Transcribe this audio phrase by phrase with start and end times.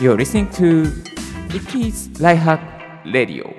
[0.00, 0.92] You're listening to
[1.48, 2.60] Ricky's Lifehack
[3.04, 3.52] Radio.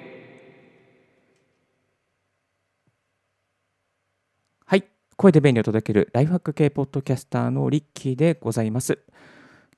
[4.66, 4.86] はい。
[5.18, 9.00] 声で便利を届けるライフハック系ポッドキャスターのリッキーでございます。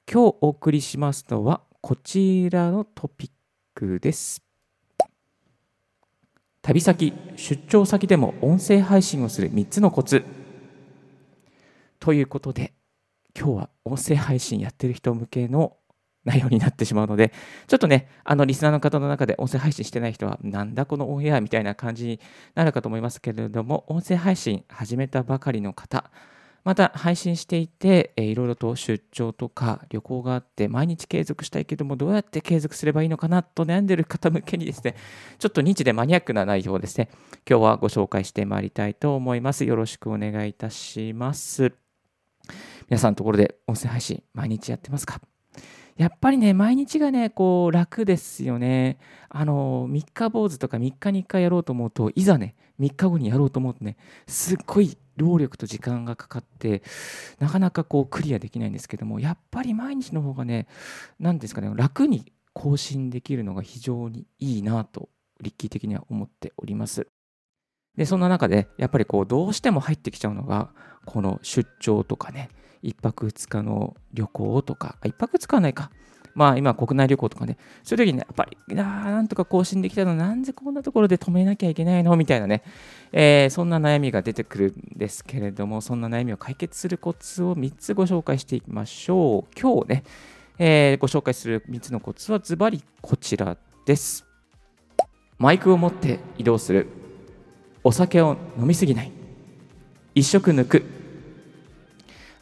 [0.08, 3.32] 今日お送りしますのはこちらのトピッ
[3.74, 4.44] クです。
[6.62, 10.24] 旅先出張先でも音声配信をする3つのコツ。
[12.00, 12.74] ということで
[13.36, 15.78] 今日は音声配信やってる人向けの
[16.24, 17.34] 内容になってしまうので、
[17.68, 22.20] ちょっとね、あのリスナーの方の中で音声配信してない人は、なんだこのオンエアみたいな感じに
[22.56, 26.12] なるかと思いますけれども、音声配信始めたばかりの方、
[26.64, 34.96] また配信していて、えー、いろいろと出張とか旅行があって、毎日継続したいけども、どうやって継続すればいいのかなと悩んでいる方向けにですね、
[35.40, 37.10] ちょっとニッチでマニアックな内容をですね、
[37.50, 39.66] 今日はご紹介してまいりたいと思います。
[39.66, 41.74] よろしくお願いいたします。
[42.90, 45.20] 皆さんのところで音声配信、毎日やってますか？
[45.98, 48.98] やっぱりね、毎日がね、こう、楽ですよね。
[49.30, 53.98] あの、三日坊主とか3日に1回やろうと思うと、いざね、3日後にやろうと思うとね、
[54.28, 56.82] すっごい労力と時間がかかって、
[57.40, 60.68] なかなかこう、クリアできないんですけども、やっぱり毎日の方がね、
[61.20, 65.10] 何ですかね、楽に更新できるのが非常にいいなと、
[65.42, 67.08] 立キ的には思っております。
[67.96, 70.72] で、そんな中で、やっぱりこう、どうしても入ってきちゃうのが、
[71.06, 72.50] この出張とかね、
[72.84, 75.92] 1泊2日の旅行とか、1泊2日はないか。
[76.34, 82.16] まあ今国内旅行とかね、そういう時にね、やっぱり、なんとか更新できたの、なんでこんなところで止めなきゃいけないの？
[82.16, 82.64] みたいなね、
[83.12, 89.60] えー、そんな悩みが出てくるんですけれども、そんな悩みを解決するコツを3つご紹介していきましょう。
[89.60, 90.04] 今日ね、
[90.58, 94.26] えー、ご紹介する3つのコツはズバリこちらです。
[95.38, 96.88] マイクを持って移動する。
[97.84, 99.12] お酒を飲みすぎない。
[100.14, 101.01] 一食抜く。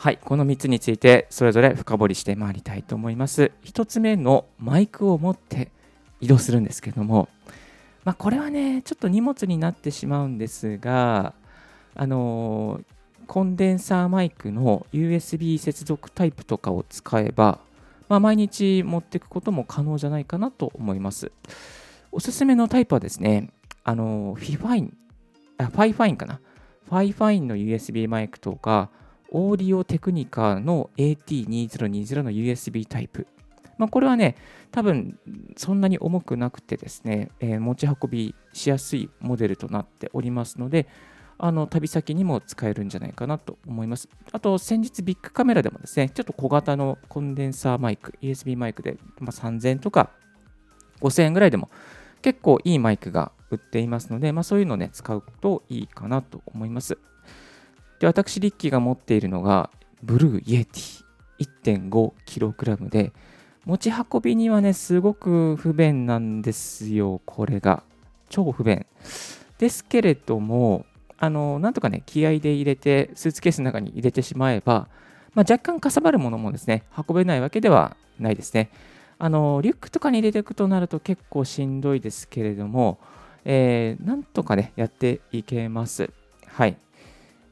[0.02, 3.52] はい、この3つについてそれぞれ深掘りしてまいりたいと思います。
[3.66, 5.74] 1つ目のマイクを持って
[6.22, 7.28] 移動するんですけども、
[8.06, 11.34] まあ、これはね、ちょっと荷物になってしまうんですが、
[11.96, 12.80] あの
[13.28, 17.60] コンデンサーマイクの USB 接続タイプとかを使えば、
[18.08, 21.34] まあ、毎日持っていくことも可能じゃないかなと思います。
[22.14, 23.52] おすすめのタイプはですね、
[23.84, 24.98] あのフィファイン、
[25.58, 26.40] あファイファインかな。
[26.88, 28.90] ファイファインの USB マイクとか、
[29.32, 33.28] オーディオテクニカの AT2020 の USB タイプ。
[33.78, 34.36] まあ、これはね、
[34.72, 35.18] 多分
[35.56, 40.88] そんなに重くなくてですね、えー、持ち運びしやすいモデルとなっておりますので、
[41.42, 44.10] あの旅先にも使えるんじゃないかなと思います。
[44.34, 50.12] あと、先日ビックカメラでもですね、ちょっと小型のコンデンサーマイク、USB マイクで、まあ、3000円とか
[51.00, 51.70] 5000円ぐらいでも
[52.22, 56.98] 結構いいマイクが売っていますので、まあ、そういうのをね、使うといいかなと思います。
[58.00, 59.70] で、私、リッキーが持っているのが、
[60.02, 61.04] Blue Yeti
[61.64, 63.12] 1.5kg で、
[63.66, 67.84] 持ち運びにはね、すごく不便なんですよ、これが。
[68.30, 68.86] 超不便。
[69.58, 70.86] ですけれども、
[71.18, 74.88] あの、なんとかね、気合で入れて、スーツケースの中に入れてしまえば、
[75.34, 78.72] まあ、若干かさばるものもですね、運べないわけではないですね。
[79.18, 83.00] あの、リュックとかに入れていくとなると結構しんどいですけれども、
[83.44, 86.10] えー、なんとかね、やっていけます。
[86.48, 86.78] はい。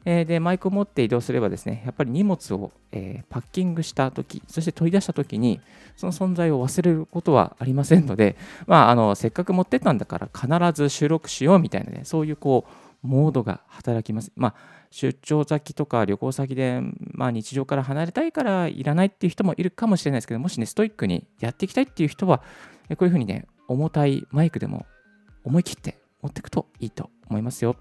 [0.10, 5.60] えー、で、マイクを持って移動すればですね、やっぱり荷物を、えー、パッキングしたとき、そして取り出したときに、
[5.98, 12.66] その存在を忘れることはありませんので、まあ、あの、せっかく持ってったんだから必ず収録しようみたいなね、そういうこ
[13.04, 14.32] う、モードが働きます。
[14.38, 14.56] まあ、
[14.92, 16.80] 出張先とか旅行先で、
[17.12, 22.42] まあ、日常から離れたいからいらないっていう人もいるかもしれないですけど、もしね、ストイックにやっていきたいっていう人は、
[22.92, 24.86] こういうふうにね、重たいマイクでも
[25.44, 27.76] 思い切って持っていくといいと思いますよ。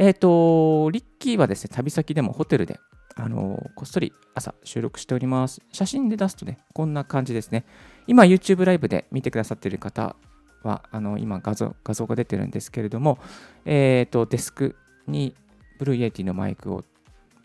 [0.00, 2.78] えっ、ー、と、リッキーはですね、旅先でもホテルで、
[3.16, 5.60] あのこっそり朝収録しております。
[5.72, 7.64] 写真で出すとね、こんな感じですね。
[8.06, 10.14] 今、YouTube ライブで見てくださっている方
[10.62, 13.18] は、あの今画像、画像が出てるんですけれども、
[13.64, 14.76] えっ、ー、と、デスク
[15.08, 15.34] に
[15.80, 16.84] Blue Yeti のマイクを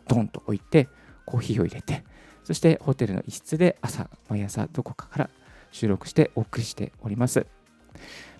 [0.07, 0.89] ドンと置いて、
[1.25, 2.03] コーヒーを入れて、
[2.43, 5.29] そしてホテルの一室で朝、毎朝どこかから
[5.71, 7.47] 収録してお送りしております。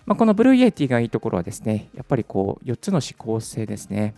[0.06, 4.14] まあ、この Blue Yeti がいいところはですね、やっぱりこう4つの指向性ですね。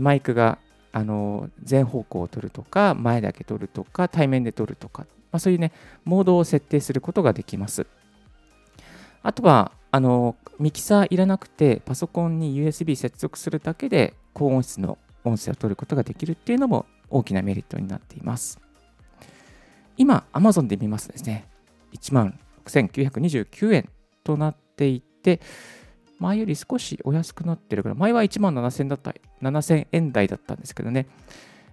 [0.00, 0.58] マイクが
[0.92, 5.72] あの全方向を取るとか、前だけ取るとか、対面で取るとか、まあ、そういうね、
[6.04, 7.86] モードを設定することができます。
[9.22, 18.58] あとは、あのミキサーいらなくて、パソコンに USB 接続するだけで高音質の音声を取ることができるっていうのも大きなメリットになっています。
[19.96, 21.46] 今、Amazon で見ますとですね、
[21.92, 23.88] 1万6929円
[24.24, 25.40] となっていて、
[26.18, 31.08] 前より少しお安くなってるから、前は1万7000だった7000円台だったんですけどね、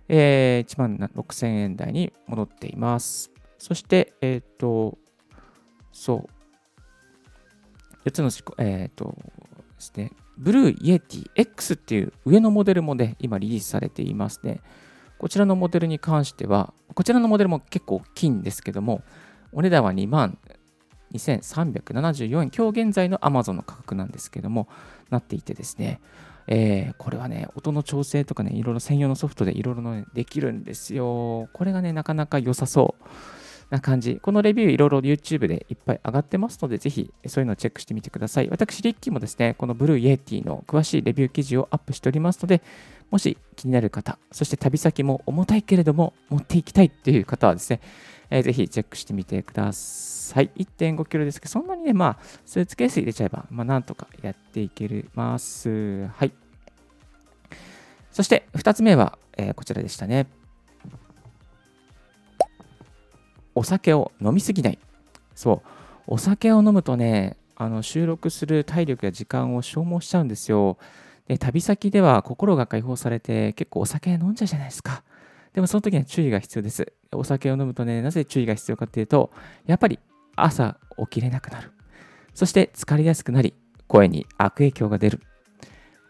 [0.07, 3.31] えー、1万6000円台に戻っています。
[3.60, 4.98] そして、えっ、ー、と、
[5.92, 6.28] そ
[8.06, 9.24] う、4つの、えっ、ー、とで
[9.78, 14.62] すね、 Blue Yeti X っていう上のモデルもね、今リリースされていますね。
[15.19, 19.04] こちらのモデルに関しては、こちらのモデルも結構大きいんですけども、
[19.52, 20.40] お値段は2万
[21.14, 24.68] 2374円、今日現在の Amazon の価格なんですけども、
[25.10, 26.00] なっていてですね、
[26.48, 31.48] えー、これはね、音の調整とかね、いろいろ専用のソフトでいろいろ、ね、できるんですよ。
[31.54, 33.04] これがね、なかなか良さそう。
[33.69, 34.19] な感じ。
[34.21, 38.50] このレビューいろいろ YouTube でいっぱい上がってますので、ぜひそういうのをチェックしてみてください。
[38.50, 42.62] 私、リッキーもですね、この Blue Yeti の詳しいレビュー記事をアップしておりますので、
[43.12, 47.81] もし気になる方、そして旅先も重たいけれども持っていきたいっていう方はですね、
[48.30, 50.51] えー、ぜひチェックしてみてください。
[50.56, 56.07] 1.5キロですけど、そんなにね、まあ、スーツケース入れちゃえば、まあ、なんとかやっていけます。
[56.07, 56.31] はい。
[58.12, 60.27] そして、2つ目は、えー、こちらでしたね。
[63.60, 64.80] お酒を飲みすぎない。
[65.36, 65.70] そう。
[66.08, 70.78] お酒を飲むとね、あの収録する体力や時間を消耗しちゃうんですよ。
[71.28, 75.04] で旅先では心が解放されて結構お酒飲んじゃうじゃないですか。
[75.52, 76.94] でもその時には注意が必要です。
[77.12, 79.30] お酒を飲むとね、なぜ注意が必要かっていうと、
[79.66, 80.00] やっぱり
[80.38, 81.72] 朝起きれなくなる。
[82.34, 83.54] そして疲れやすくなり、
[83.88, 85.20] 声に悪影響が出る。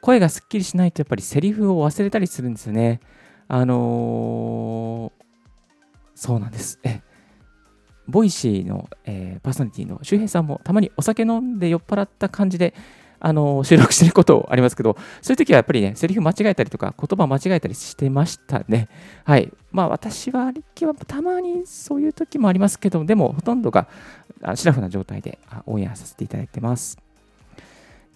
[0.02, 3.00] 声がすっきりしないとやっぱりセリフを忘れたりするんですよね。
[3.48, 5.26] あのー、
[6.14, 6.80] そうなんです。
[8.10, 12.74] Voicy の、えー、パーソナリティの周平さんもたまにお酒飲んで酔っ払った感じで
[13.20, 18.88] あの収録してることありますけど、 そういう時はやっぱりね、セリフ間違えたりとか、言葉間違えたりしてましたね。
[19.26, 19.52] はい。
[19.72, 23.88] まあ私は、リッキーはたまにそういう時もありますけど、でもほとんどが
[24.56, 27.09] シラフな状態でオンエアさせていただいてます。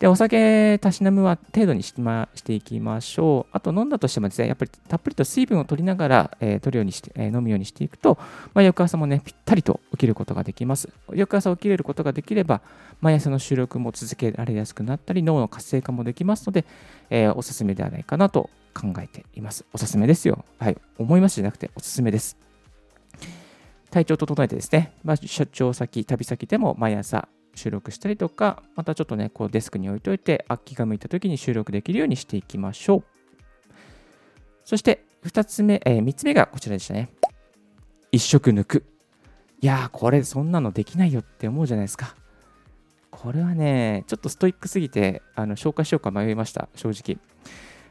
[0.03, 3.55] で、お酒、たしなむは程度にし,、ま、していきましょう。
[3.55, 8.17] あと、飲んだとしてもですね、やっぱりたっぷりと水分を取りながら、えー、取るようにして、えー、飲むようにしていくと、
[8.53, 10.89] まあ、翌朝もね、ぴったりと起きることができます。
[11.13, 12.59] 翌朝起きれることができれば、
[13.00, 16.65] 毎朝の収録も続けられやすくなったり、脳の活性化もできますので、
[17.09, 19.63] えー、おすすめではないかなと考えています。
[19.71, 20.44] おすすめですよ。
[20.59, 20.77] はい。
[20.97, 22.35] 思いますじゃなくて、おすすめです。
[23.89, 33.03] 体調を整えてですね、まあ、出張先、旅先でも毎朝収録したりとか、またちょっとね、こうデスクに置いといて、空きが向いた時に収録できるようにしていきましょう。
[34.65, 37.09] そして、2つ目、えー、3つ目がこちらでしたね。
[38.11, 38.83] 1食抜く。
[39.61, 42.15] いやー、これそんなのできないよって思うじゃないですか。
[43.11, 47.21] これはね、ちょっとストイックすぎて、あの紹介しようか迷いました、正直。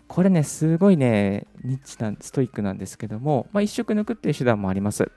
[0.09, 5.11] これね、すごいね、ニッチなストイックなんですけども、まあ、1食抜くっていう手段もあります。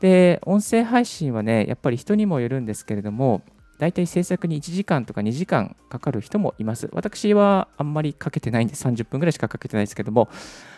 [0.00, 3.42] で、音声配信はね、やっぱり人にもよるんですけれども、
[3.82, 6.88] 大体制作に1時間とか2時間かかる人もいます。
[6.92, 10.28] 私はあんまりかけてないんで30分ぐらいしかかけてないですけども、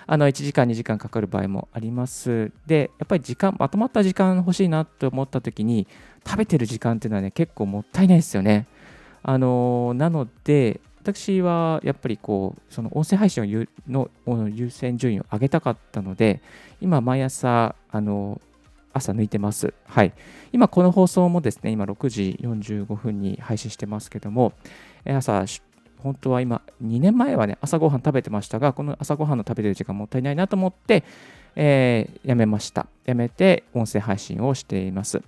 [0.06, 2.50] あの1時間2時間かかる場合もあります。
[2.66, 5.86] で、やっぱり時間、まとまった時間欲しいなと思った時に、
[6.26, 8.66] 食べてる時間っていうのはね、結構もったいないですよね。
[9.22, 14.08] あのなので、私はやっぱりこう、その音声配信の
[14.50, 16.40] 優先順位を上げたかったので、
[16.80, 18.40] 今毎朝、あの
[18.94, 19.74] 朝抜いてます。
[19.86, 20.14] はい。
[20.52, 24.54] 今、この放送もですね、今6時45分に配信してますけども、
[25.04, 25.44] 朝、
[25.98, 31.04] 本当は今、2年前はね、朝ごはん食べてましたが、この朝ごはんの食べてる時間もったいないなと思って、
[31.56, 32.86] えー、やめました。
[33.04, 35.22] やめて、音声配信をしています。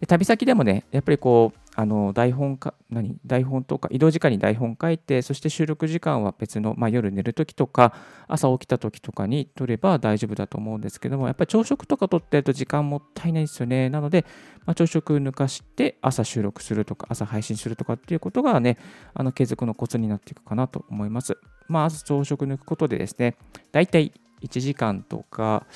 [0.00, 3.16] で旅先でもね、やっぱりこう、あの台本か、何？
[3.24, 7.94] 台本とか、移動時間に台本書いて、そして収録時間は別の、まあ、夜寝るときとか、
[8.28, 13.88] 朝起きたときとかに取れば大丈夫だと思うんですけども、やっぱり朝食とか取ってると時間もったいないですよね。
[13.88, 14.26] なので、
[14.66, 18.76] まあ、朝食抜かして朝収録するとか、朝配信するとかっていうことがね、
[19.14, 21.38] あの継続のコツになっていくかなと思います。
[21.68, 23.36] まあ、朝食抜くことでですね、
[23.72, 24.12] 大体
[24.42, 25.66] 1時間とか、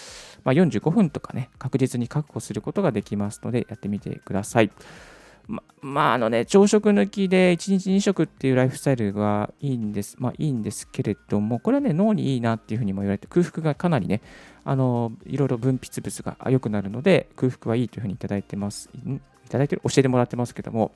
[0.45, 4.71] まあ、45分とかね、確実に確保することができますので、やってみてください。
[5.49, 14.21] ま、まあ、あのね、朝食抜きで1日2食っていうライフスタイルがいいんです、まあいいんですけれども、これはね、脳にいいなっていうふうにも言われて、空腹がかなりね、
[14.65, 18.91] あの、いろいろ分泌物が良くなるので、空腹はいいというふうにいただいてます。
[18.95, 20.93] いただいてる、教えてもらってますけども、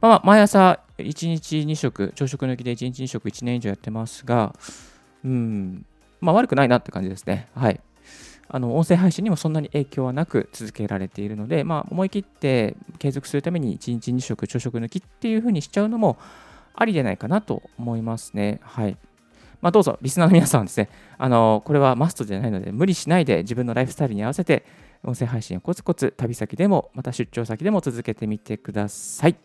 [0.00, 4.54] まあ、まあ、毎朝1日2食、朝食抜きで1日2食1年以上やってますが、
[5.24, 5.86] うん、
[6.20, 7.48] まあ悪くないなって感じですね。
[7.54, 7.80] はい。
[8.48, 16.18] あの音声配信にもそんなに影響はなく続けられているので、まあ、思い切って継続するために1日2食朝食抜きっていう風にしちゃうのも
[16.74, 18.60] ありでないかなと思いますね。
[18.62, 18.96] はい。
[19.60, 24.66] まあ、どうぞ、リスナーの皆さんですね、あのこれはマストじゃないので、無理しないで自分のライフスタイルに合わせて、
[25.02, 29.36] 音声配信をコツコツ旅先でも、また出張先でも続けてみてください。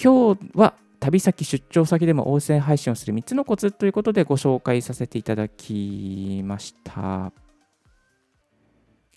[0.00, 0.74] 今日は
[1.08, 7.32] 旅先、出張先でも音声配信をする3つのコツということでご紹介させていただきました。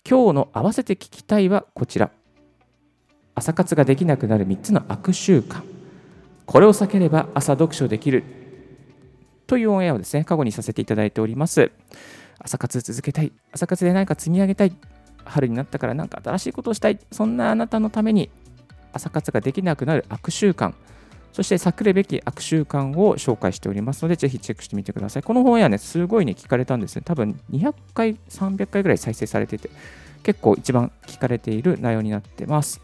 [0.08, 2.10] 今日の合わせて聞きたいはこちら。
[3.34, 5.62] 朝活ができなくなる3つの悪習慣。
[6.46, 8.24] これを避ければ朝読書できる。
[9.46, 11.72] というオンエアをですね、過去にさせていただいております。
[12.38, 13.32] 朝活続けたい。
[13.52, 14.74] 朝活で何か積み上げたい。
[15.26, 16.98] 春になったから何か新しいことをしたい。
[17.10, 18.30] そんなあなたのために
[18.94, 20.72] 朝活ができなくなる悪習慣。
[21.32, 25.22] そして避けるべき悪習慣を紹介しておりますので、ぜひチェックしてみてください。
[25.22, 27.02] この本やね、すごいね、聞かれたんですね。
[27.04, 29.70] 多分200回、300回ぐらい再生されてて、
[30.22, 32.80] 結構一番聞かれている内容になってます。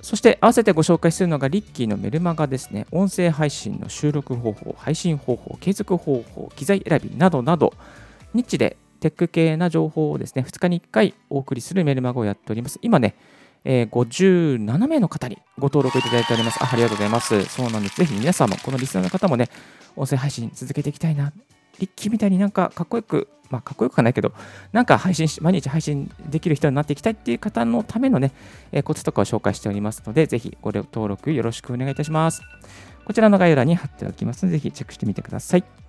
[0.00, 2.86] そして合わせてご紹介するのがリッキーのメルマガですね。
[2.92, 7.74] 音声配信の収録方法、配信方法、継続方法、機材選びなどなど、
[8.32, 12.78] ニッチでテック系な情報をですね、2日に1回お送りするメルマガをやっております。
[12.80, 13.16] 今ね、
[13.70, 16.70] えー、57名の方にご登録いただいておりますあ。
[16.72, 17.44] ありがとうございます。
[17.44, 17.96] そうなんです。
[17.96, 19.50] ぜひ皆さんも、このリスナーの方もね、
[19.94, 21.34] 音声配信続けていきたいな。
[21.78, 24.32] リッキーみたいになんかかっこよく、まあかっこよくはないけど、
[24.72, 28.32] なんか配信し、毎日配信できる人になっていきたいっていう方のためのね、
[28.72, 32.40] えー、コツとかを紹介しておりますので、ぜひご登録よろしくお願いいたします。
[33.04, 35.87] こちらの概要欄に貼っておきますので、ぜひチェックしてみてください。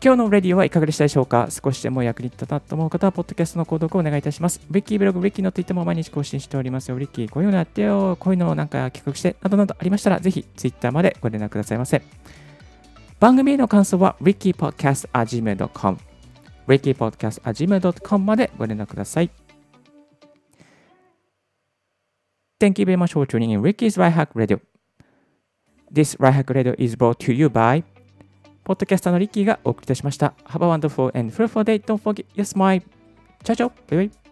[0.00, 1.48] 今日のレディオはいかがでしたでしょうか？
[1.50, 4.60] 少しでも役に立ったと思う方は、ポッドキャストの購読をお願いいたします。
[4.70, 6.98] リッキーブログ、リッキーのツイッターも毎日更新しておりますよ。
[7.00, 12.00] リッキー、こういうのやってよ、こういうのをなんか企画して、などなどありましたら、ぜひツイッターまでご連絡くださいませ。
[13.18, 15.98] 番組への感想は、rickypodcast.gmail.com、
[16.68, 19.30] rickypodcast.gmail.com までご連絡ください。
[22.60, 24.60] Thank you very much for tuning in Ricky's Right Hack Radio.
[25.92, 27.82] This Right Hack Radio is brought to you by
[28.68, 30.34] ポッドキャスターのリッキーがお送りいたしました。
[30.44, 31.82] Have a wonderful and fruitful day.
[31.82, 32.82] Don't forget your smile.
[33.42, 34.27] チャチャバイバイ。